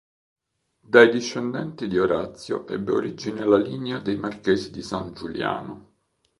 Dai 0.79 1.11
discendenti 1.11 1.87
di 1.87 1.99
Orazio 1.99 2.65
ebbe 2.65 2.91
origine 2.91 3.45
la 3.45 3.57
linea 3.57 3.99
dei 3.99 4.17
Marchesi 4.17 4.71
di 4.71 4.81
San 4.81 5.13
Giuliano. 5.13 5.91